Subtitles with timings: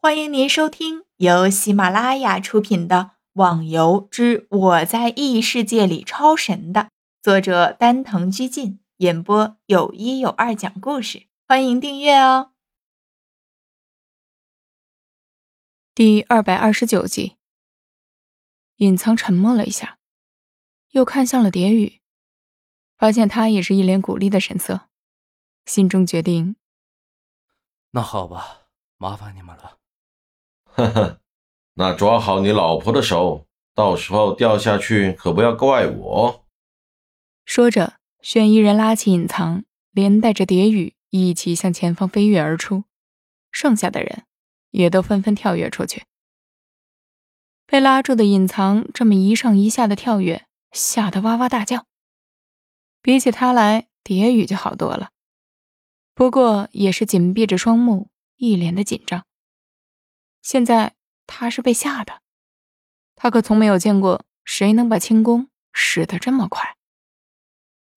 [0.00, 2.96] 欢迎您收听由喜马拉雅出品的
[3.32, 6.90] 《网游之我在异世界里超神》的
[7.20, 11.26] 作者丹藤居进演播，有一有二讲故事。
[11.48, 12.52] 欢迎订阅哦。
[15.96, 17.36] 第二百二十九集，
[18.76, 19.98] 隐藏沉默了一下，
[20.90, 22.00] 又看向了蝶羽，
[22.96, 24.82] 发现他也是一脸鼓励的神色，
[25.66, 26.54] 心中决定：
[27.90, 29.77] 那好吧，麻烦你们了。
[30.78, 31.20] 呵呵，
[31.74, 36.46] 那抓好你老婆的手，到时候掉下去可不要怪我。
[37.44, 42.84] 说着，轩衣人拉起隐藏，连带着蝶羽一起向前方飞跃而出，
[43.50, 44.22] 剩下的人
[44.70, 46.04] 也都纷纷跳跃出去。
[47.66, 51.86] 被拉住的隐藏这么一上一下的跳跃，吓得哇哇大叫。
[53.02, 55.10] 比起他来，蝶羽就好多了，
[56.14, 59.24] 不过也是紧闭着双目，一脸的紧张。
[60.42, 60.94] 现在
[61.26, 62.22] 他是被吓的，
[63.14, 66.76] 他可从没有见过谁能把轻功使得这么快。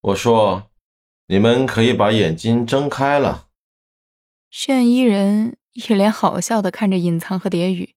[0.01, 0.71] 我说，
[1.27, 3.49] 你们可以把眼睛睁开了。
[4.49, 7.95] 炫衣人一脸好笑的看着隐藏和蝶羽，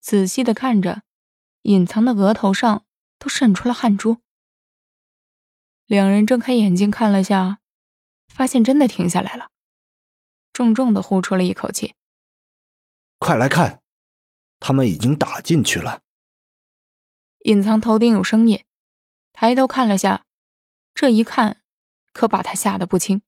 [0.00, 1.02] 仔细的看着，
[1.62, 2.84] 隐藏的额头上
[3.18, 4.18] 都渗出了汗珠。
[5.86, 7.60] 两人睁开眼睛看了下，
[8.26, 9.50] 发现真的停下来了，
[10.52, 11.94] 重重的呼出了一口气。
[13.18, 13.82] 快来看，
[14.60, 16.02] 他们已经打进去了。
[17.40, 18.64] 隐藏头顶有声音，
[19.32, 20.24] 抬头看了下，
[20.94, 21.62] 这一看，
[22.12, 23.22] 可把他吓得不轻。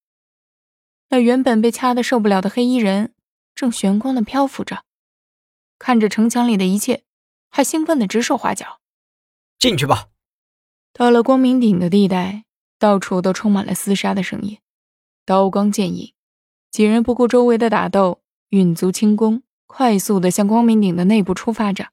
[1.08, 3.14] 那原本被掐得受不了的黑衣人，
[3.54, 4.84] 正悬光的漂浮着，
[5.78, 7.04] 看着城墙里的一切，
[7.50, 8.80] 还兴奋的直手画脚。
[9.58, 10.08] 进去吧！
[10.92, 12.44] 到了光明顶的地带，
[12.78, 14.58] 到处都充满了厮杀的声音，
[15.24, 16.14] 刀光剑影，
[16.70, 19.42] 几人不顾周围的打斗，运足轻功。
[19.72, 21.90] 快速的向光明顶的内部出发着，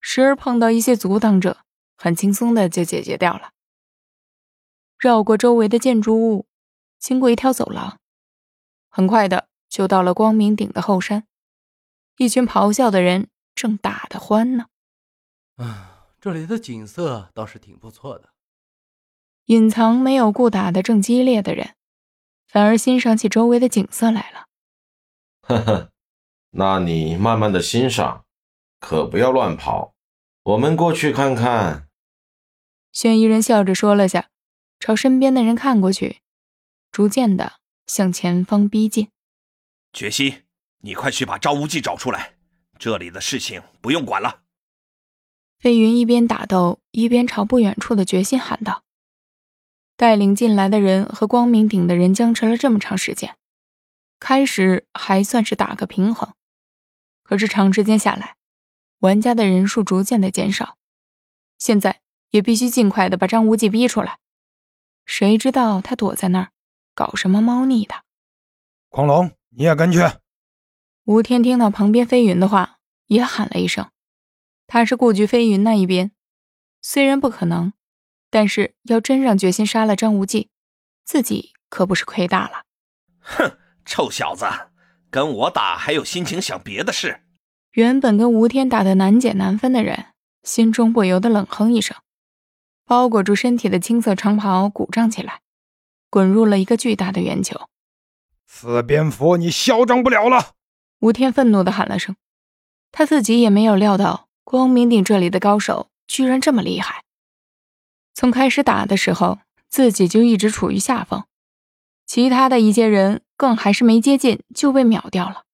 [0.00, 1.64] 时而碰到一些阻挡者，
[1.96, 3.50] 很轻松的就解决掉了。
[4.96, 6.46] 绕过周围的建筑物，
[6.96, 7.98] 经过一条走廊，
[8.88, 11.26] 很快的就到了光明顶的后山。
[12.16, 14.66] 一群咆哮的人正打得欢呢。
[15.56, 18.30] 啊，这里的景色倒是挺不错的。
[19.46, 21.74] 隐藏没有顾打得正激烈的人，
[22.46, 24.46] 反而欣赏起周围的景色来了。
[25.42, 25.92] 呵呵。
[26.58, 28.24] 那你慢慢的欣赏，
[28.80, 29.94] 可不要乱跑。
[30.42, 31.86] 我们过去看看。
[32.90, 34.30] 轩衣人笑着说了下，
[34.80, 36.18] 朝身边的人看过去，
[36.90, 39.08] 逐渐的向前方逼近。
[39.92, 40.42] 决心，
[40.78, 42.34] 你快去把张无忌找出来，
[42.76, 44.40] 这里的事情不用管了。
[45.60, 48.82] 飞云一边打斗，一边朝不远处的决心喊道
[49.96, 53.36] ：“带领进来的人和光明顶的人僵持了这么长时间，
[54.18, 56.34] 开始还算是打个平衡。”
[57.28, 58.36] 可是长时间下来，
[59.00, 60.78] 玩家的人数逐渐的减少，
[61.58, 62.00] 现在
[62.30, 64.18] 也必须尽快的把张无忌逼出来。
[65.04, 66.52] 谁知道他躲在那儿
[66.94, 67.96] 搞什么猫腻的？
[68.88, 69.98] 狂龙，你也跟去。
[71.04, 72.78] 吴天听到旁边飞云的话，
[73.08, 73.90] 也喊了一声。
[74.66, 76.12] 他是顾局飞云那一边，
[76.80, 77.74] 虽然不可能，
[78.30, 80.48] 但是要真让决心杀了张无忌，
[81.04, 82.64] 自己可不是亏大了。
[83.20, 84.46] 哼，臭小子！
[85.10, 87.20] 跟我打还有心情想别的事？
[87.72, 90.06] 原本跟吴天打的难解难分的人，
[90.42, 91.96] 心中不由得冷哼一声，
[92.84, 95.40] 包裹住身体的青色长袍鼓胀起来，
[96.10, 97.68] 滚入了一个巨大的圆球。
[98.46, 100.54] 死蝙蝠，你嚣张不了了！
[101.00, 102.16] 吴天愤怒的喊了声，
[102.90, 107.04] 他自己也没有料到光明顶这里的高手居然这么厉害。
[108.14, 111.24] 从开始打的时候，自己就一直处于下风。
[112.08, 115.44] 其他的一些人更还是没接近就被秒掉了。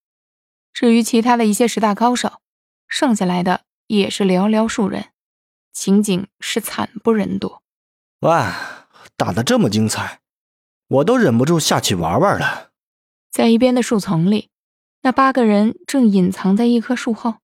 [0.71, 2.39] 至于其他的一些十大高手，
[2.87, 5.09] 剩下来的也是寥寥数人，
[5.73, 7.57] 情景是惨不忍睹。
[8.21, 10.21] 哇，打得这么精彩，
[10.87, 12.69] 我都忍不住下去玩玩了。
[13.29, 14.47] 在一边的树丛里，
[15.01, 17.35] 那八个人正隐藏在一棵树后，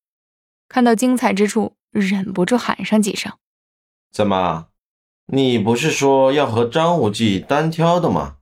[0.69, 3.33] 看到精彩之处，忍不住喊上几声
[4.09, 4.67] ：“怎么，
[5.25, 8.37] 你不是说要和张无忌单挑的吗？”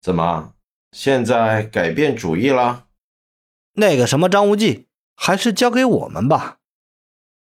[0.00, 0.54] 怎么，
[0.92, 2.86] 现在改变主意了？
[3.74, 6.58] 那个什么张无忌，还是交给我们吧，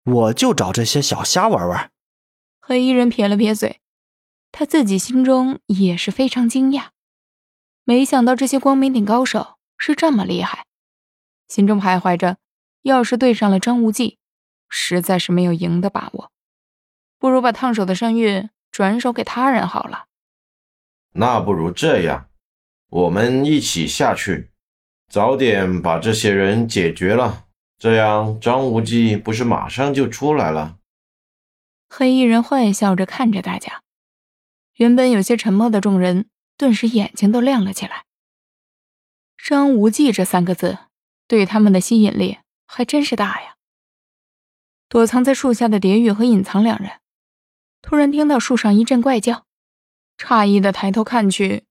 [0.03, 1.91] 我就找这些小虾玩玩。
[2.59, 3.79] 黑衣人撇了撇嘴，
[4.51, 6.87] 他自己心中也是非常惊讶，
[7.83, 10.65] 没想到这些光明顶高手是这么厉害，
[11.47, 12.37] 心中徘徊着，
[12.81, 14.17] 要是对上了张无忌，
[14.67, 16.31] 实在是没有赢的把握，
[17.19, 20.07] 不如把烫手的山芋转手给他人好了。
[21.13, 22.29] 那不如这样。
[22.89, 24.51] 我们一起下去，
[25.09, 27.47] 早点把这些人解决了，
[27.77, 30.77] 这样张无忌不是马上就出来了？
[31.89, 33.83] 黑衣人坏笑着看着大家，
[34.75, 38.05] 原本有些沉默的众人顿时眼睛都亮了起来。
[39.37, 40.77] 张无忌这三个字
[41.27, 43.55] 对他们的吸引力还真是大呀！
[44.89, 46.99] 躲藏在树下的蝶玉和隐藏两人，
[47.81, 49.45] 突然听到树上一阵怪叫，
[50.17, 51.65] 诧异的抬头看去，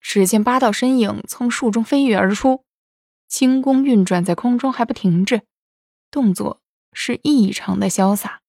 [0.00, 2.64] 只见八道身影从树中飞跃而出，
[3.28, 5.42] 轻功运转在空中还不停滞，
[6.10, 6.60] 动作
[6.92, 8.40] 是异常的潇洒。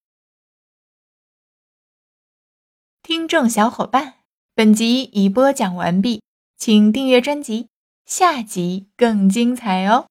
[3.03, 4.19] 听众小伙伴，
[4.53, 6.21] 本集已播讲完毕，
[6.57, 7.69] 请订阅专辑，
[8.06, 10.07] 下集更精彩哦！